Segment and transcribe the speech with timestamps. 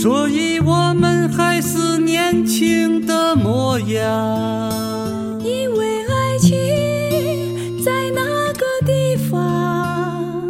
[0.00, 5.38] 所以我们还是年轻的模样。
[5.44, 10.48] 因为爱情在那个地方，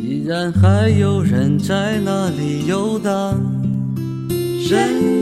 [0.00, 3.40] 依然还有人在那里游荡，
[4.70, 5.21] 人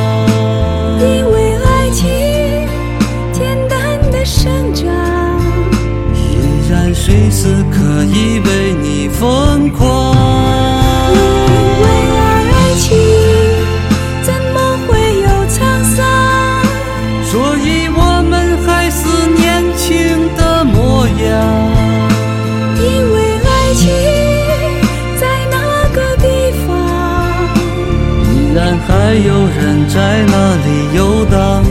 [29.11, 31.61] 还有人在那里游荡，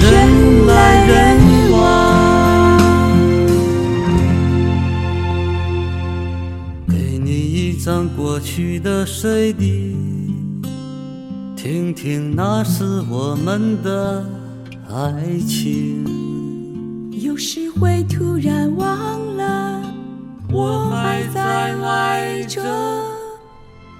[0.00, 1.14] 人来人
[1.70, 1.76] 往。
[6.88, 9.94] 给你一张过去的 CD，
[11.54, 14.24] 听听那是我们的
[14.88, 15.12] 爱
[15.46, 16.02] 情。
[17.10, 19.82] 有时会突然忘了，
[20.50, 22.62] 我还在爱着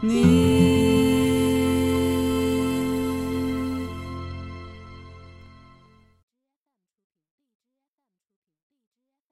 [0.01, 0.56] 你。